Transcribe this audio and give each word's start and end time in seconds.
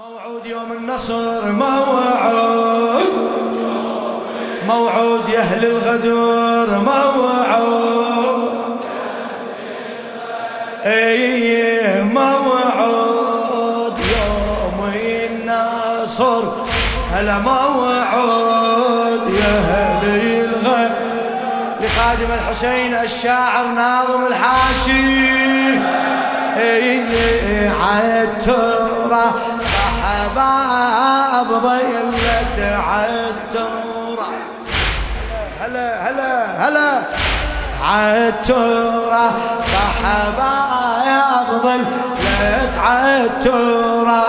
موعود 0.00 0.46
يوم 0.46 0.72
النصر 0.72 1.52
موعود. 1.52 3.12
موعود 4.68 5.28
يا 5.28 5.40
أهل 5.40 5.64
الغدر 5.64 6.78
موعود. 6.78 8.80
أي 10.84 12.02
موعود؟ 12.02 13.98
يوم 13.98 14.92
النصر 14.94 16.42
هلا 17.12 17.38
موعود 17.38 19.34
يا 19.40 19.58
أهل 19.58 20.04
الغدر؟ 20.44 20.90
لخادم 21.80 22.32
الحسين 22.34 22.94
الشاعر 22.94 23.66
ناظم 23.66 24.26
الحاشي. 24.26 25.40
أي 26.56 27.68
عالترى 27.68 29.32
حباب 30.30 31.46
ضيلة 31.62 32.76
عالترى 32.76 34.28
هلا 35.60 36.10
هلا 36.10 36.68
هلا. 36.68 37.02
عالترى 37.84 39.30
حباب 40.04 41.60
ضيلة 41.62 42.80
عالترى 42.80 44.24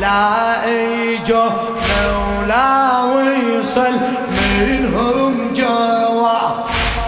لا 0.00 0.64
اجو 0.64 1.44
مولا 1.88 3.00
ويصل 3.02 3.92
منهم 4.30 5.52
جوا. 5.54 6.38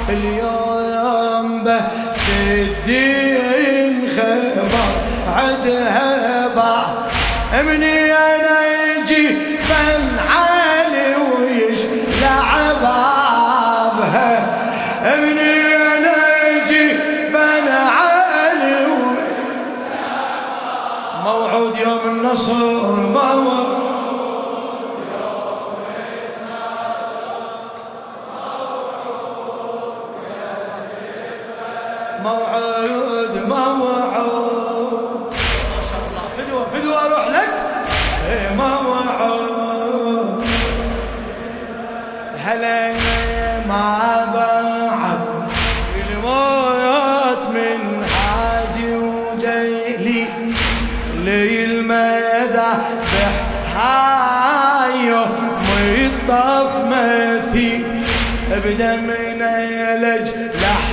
اليوم 0.09 1.65
بس 1.65 2.25
الدين 2.49 4.09
خبر 4.17 4.89
عدها 5.37 6.12
يوم 22.33 22.39
النصر 22.39 23.43
موعود 23.45 23.62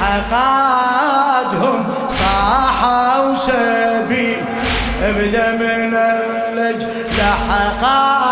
لحقادهم 0.10 1.86
صاحوا 2.10 3.36
سبي 3.36 4.38
بدمنا 5.02 6.20
يلج 6.50 6.84
لحقادهم 7.18 8.29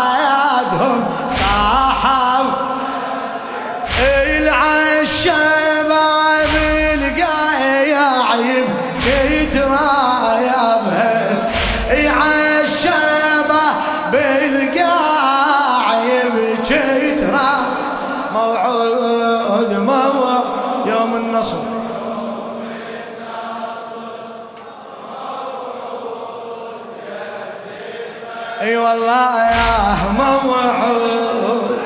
والله 28.88 29.40
يا 29.40 29.96
موعود 30.18 31.78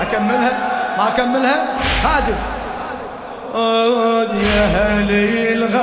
اكملها 0.00 0.52
ما 0.98 1.08
اكملها 1.08 1.66
خادم 2.02 2.34
عود 3.54 4.28
يا 4.34 4.64
هلي 4.66 5.52
الغ 5.52 5.76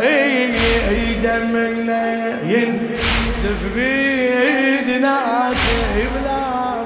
اي 0.00 1.14
دمنا 1.22 2.04
ينزف 2.42 3.60
بيد 3.74 4.88
ناس 5.00 5.62
بلا 5.96 6.42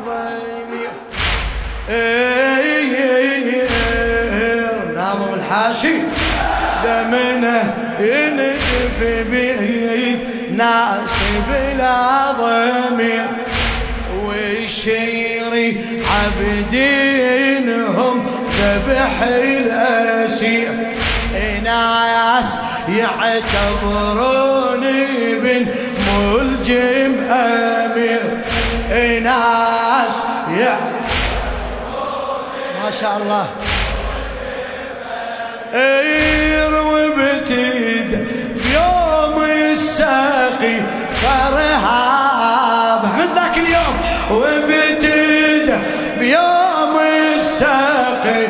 ضمير 0.06 0.92
ناظم 4.94 5.34
الحاشي 5.34 5.94
دمنا 6.84 7.62
ينزف 8.00 8.98
بيد 9.31 10.01
ناس 10.56 11.14
بلا 11.48 12.32
ضمير 12.32 13.26
والشيري 14.24 15.68
عبدينهم 16.12 18.16
ذبح 18.58 19.14
الأسير 19.22 20.68
ناس 21.64 22.50
يعتبروني 22.88 25.00
بن 25.34 25.66
ملجم 26.08 27.12
أمير 27.30 28.22
ناس 29.22 30.14
ما 32.84 32.91
شاء 33.00 33.14
الله. 33.16 33.46
بتيد 37.16 37.52
بيوم 37.52 37.72
الساقي 40.62 40.82
فرهاب. 41.22 43.04
من 43.04 43.28
ذاك 43.34 43.58
اليوم 43.58 43.96
وبتيد 44.30 45.78
بيوم 46.18 46.98
الساقي. 47.34 48.46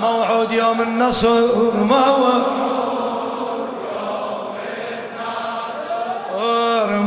موعود 0.00 0.52
يوم 0.52 0.82
النصر 0.82 1.72
موعود 1.74 2.42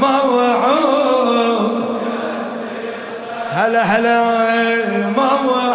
موعود. 0.02 1.20
هلا 3.52 3.84
هلا 3.84 4.24
موعود. 5.18 5.69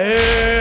É... 0.00 0.57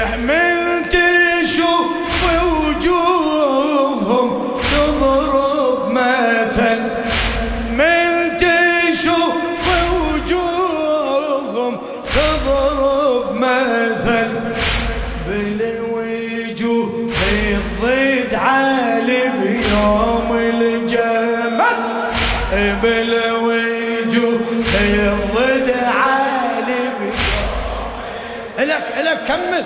كمل. 29.28 29.64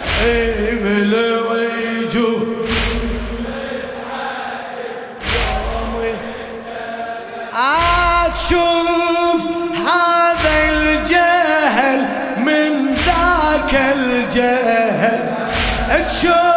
بالوجوه 0.83 2.65
أتشوف 8.25 9.43
هذا 9.87 10.55
الجهل 10.69 11.99
من 12.37 12.71
ذاك 13.05 13.73
الجهل. 13.95 15.19
تشوف 16.09 16.50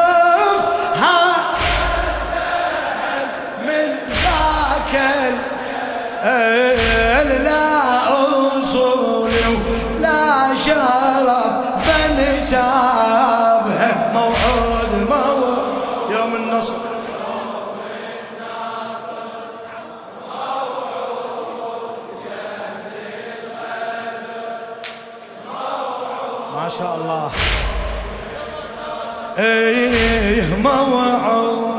شاء 26.84 26.96
الله. 26.96 27.30
إيه 29.38 30.54
موعود 30.56 31.73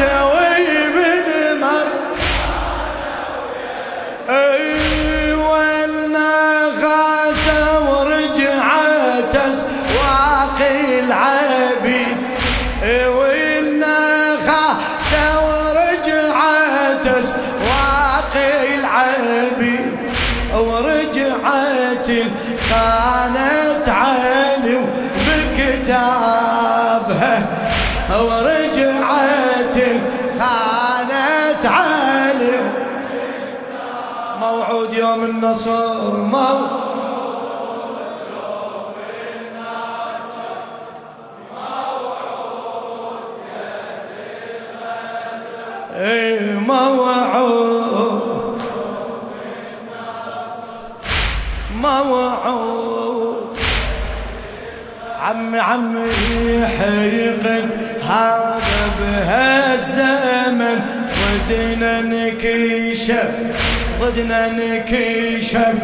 tower 0.00 0.39
موعود 34.40 34.94
يوم 34.94 35.24
النصر 35.24 36.10
موعود 36.16 36.90
اي 46.00 46.38
موعود. 46.54 48.10
موعود. 51.82 53.56
عمي 55.20 55.58
عمي 55.58 56.66
حيقك 56.66 57.68
هذا 58.02 58.60
بهالزمن 59.00 60.80
ودنا 61.20 62.00
نكشف 62.00 63.30
ضدنا 64.00 64.48
نكشف 64.48 65.74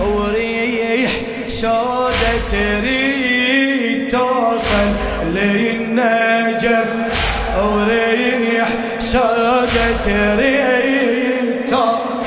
وريح 0.00 1.10
سودة 1.48 2.32
تريد 2.52 4.08
توصل 4.10 4.90
للنجف. 5.34 6.90
وريح 7.58 8.68
سودة 8.98 9.86
تريد 10.04 11.66
توصل. 11.70 12.24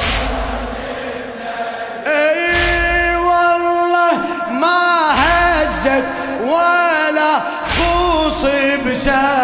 أي 2.08 3.16
والله 3.16 4.14
ما 4.52 4.82
هزت 5.22 6.06
ولا 6.44 7.34
خوص 7.78 8.46
بسعف 8.88 9.39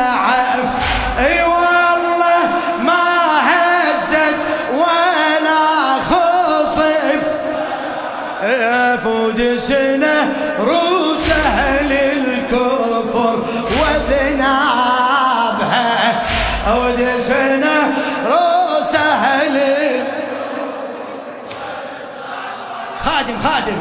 فود 9.35 9.57
سنة 9.57 10.33
روس 10.59 11.29
أهل 11.29 11.91
الكفر 11.91 13.43
وذنابها 13.81 15.03
فود 16.65 16.99
سنة 17.19 17.93
روس 18.25 18.95
أهل 18.95 19.57
الكفر 19.57 20.15
خادم 23.03 23.37
خادم. 23.43 23.75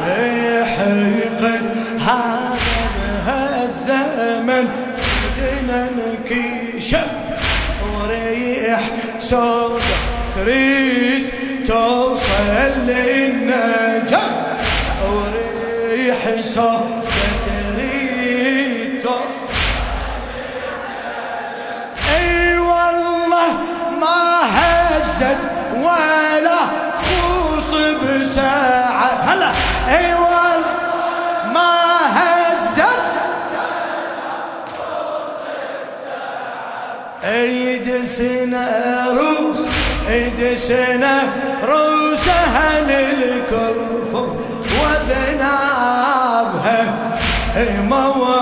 حيقا 0.65 1.55
هذا 1.99 2.55
بهالزمن 3.25 4.65
بدنا 5.37 5.81
نكشف 5.97 7.11
وريح 7.93 8.81
صوت 9.19 9.81
تريد 10.35 11.29
توصل 11.67 12.71
للنجف 12.87 13.14
توصل 16.55 17.79
اي 22.15 22.57
والله 22.57 23.51
ما 23.99 24.39
هزت 24.57 25.37
ولا 25.75 26.59
بساعة 28.03 29.33
اي 29.89 30.13
والله 30.13 30.65
ما 31.53 31.73
هزت 32.17 33.01
روس 39.11 39.59
سنة 40.55 41.33
روس 41.63 42.27
أهل 42.27 43.14
اي 47.95 48.34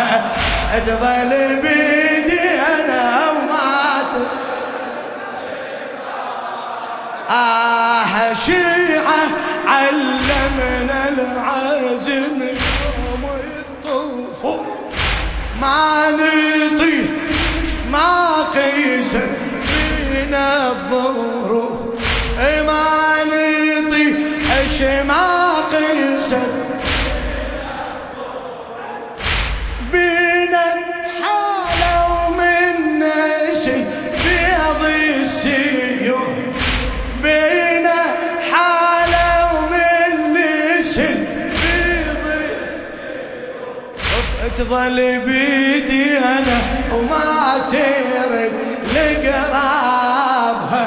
تظل 0.86 1.32
بيدي 1.62 2.40
أنا 2.50 3.02
وما 3.30 4.02
آه 7.30 8.32
شيعة 8.34 9.22
علمنا 9.68 11.08
العزم 11.08 12.42
يوم 12.42 13.24
الطفول 13.84 14.66
ما 15.60 16.10
نطيح 16.10 17.10
ما 17.92 18.42
قيس 18.54 19.12
بينا 20.12 20.46
الظروف. 20.70 21.78
إي 22.40 22.62
ما 22.62 22.72
نطيح 22.72 23.03
ما 25.08 25.26
قيست 25.72 26.52
بينا 29.92 30.66
حالة 31.22 31.92
ومن 32.12 32.74
نسي 32.98 33.78
بيض 34.24 34.82
السيوف. 35.20 36.34
بينا 37.22 38.00
حالة 38.52 39.26
ومن 39.54 40.12
نسل 40.34 41.18
بيض 41.62 42.24
تظل 44.58 44.98
بيدي 45.26 46.18
أنا 46.18 46.58
وما 46.92 47.30
ترد 47.72 48.52
لقرابها. 48.94 50.84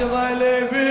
تظل 0.00 0.42
بيدي 0.72 0.81